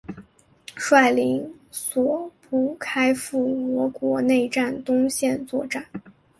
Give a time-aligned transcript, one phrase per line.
[0.75, 5.85] 率领所部开赴俄国内战东线作战。